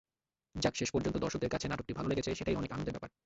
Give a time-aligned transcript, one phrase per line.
[0.55, 3.11] যাক, শেষ পর্যন্ত দর্শকদের কাছে নাটকটি ভালো লেগেছে, সেটাই অনেক আনন্দের ব্যাপার।